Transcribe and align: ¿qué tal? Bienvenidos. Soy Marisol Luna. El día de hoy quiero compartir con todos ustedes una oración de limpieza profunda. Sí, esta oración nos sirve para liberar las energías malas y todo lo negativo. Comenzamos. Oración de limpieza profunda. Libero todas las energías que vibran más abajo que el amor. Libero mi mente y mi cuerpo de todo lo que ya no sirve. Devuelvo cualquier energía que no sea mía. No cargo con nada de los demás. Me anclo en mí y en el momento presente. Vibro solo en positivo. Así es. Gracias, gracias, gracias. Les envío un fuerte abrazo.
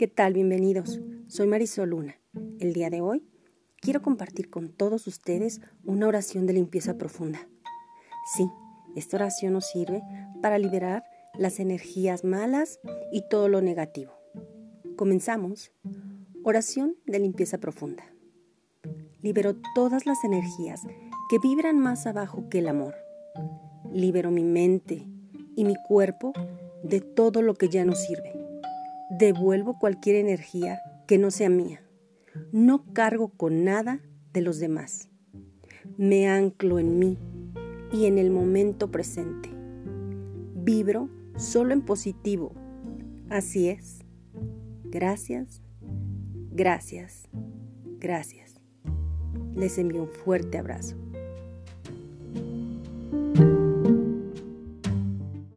¿qué 0.00 0.08
tal? 0.08 0.32
Bienvenidos. 0.32 0.98
Soy 1.26 1.46
Marisol 1.46 1.90
Luna. 1.90 2.16
El 2.58 2.72
día 2.72 2.88
de 2.88 3.02
hoy 3.02 3.22
quiero 3.82 4.00
compartir 4.00 4.48
con 4.48 4.70
todos 4.70 5.06
ustedes 5.06 5.60
una 5.84 6.08
oración 6.08 6.46
de 6.46 6.54
limpieza 6.54 6.96
profunda. 6.96 7.46
Sí, 8.34 8.48
esta 8.96 9.18
oración 9.18 9.52
nos 9.52 9.66
sirve 9.66 10.00
para 10.40 10.58
liberar 10.58 11.04
las 11.38 11.60
energías 11.60 12.24
malas 12.24 12.80
y 13.12 13.28
todo 13.28 13.50
lo 13.50 13.60
negativo. 13.60 14.14
Comenzamos. 14.96 15.70
Oración 16.44 16.96
de 17.04 17.18
limpieza 17.18 17.58
profunda. 17.58 18.04
Libero 19.20 19.56
todas 19.74 20.06
las 20.06 20.24
energías 20.24 20.80
que 21.28 21.38
vibran 21.40 21.78
más 21.78 22.06
abajo 22.06 22.48
que 22.48 22.60
el 22.60 22.68
amor. 22.68 22.94
Libero 23.92 24.30
mi 24.30 24.44
mente 24.44 25.06
y 25.56 25.64
mi 25.64 25.74
cuerpo 25.86 26.32
de 26.82 27.02
todo 27.02 27.42
lo 27.42 27.52
que 27.52 27.68
ya 27.68 27.84
no 27.84 27.94
sirve. 27.94 28.49
Devuelvo 29.20 29.78
cualquier 29.78 30.16
energía 30.16 30.80
que 31.06 31.18
no 31.18 31.30
sea 31.30 31.50
mía. 31.50 31.82
No 32.52 32.90
cargo 32.94 33.28
con 33.28 33.64
nada 33.64 34.00
de 34.32 34.40
los 34.40 34.58
demás. 34.58 35.10
Me 35.98 36.26
anclo 36.26 36.78
en 36.78 36.98
mí 36.98 37.18
y 37.92 38.06
en 38.06 38.16
el 38.16 38.30
momento 38.30 38.90
presente. 38.90 39.50
Vibro 40.54 41.10
solo 41.36 41.74
en 41.74 41.82
positivo. 41.82 42.54
Así 43.28 43.68
es. 43.68 43.98
Gracias, 44.84 45.60
gracias, 46.50 47.28
gracias. 47.98 48.58
Les 49.54 49.76
envío 49.76 50.04
un 50.04 50.08
fuerte 50.08 50.56
abrazo. 50.56 50.96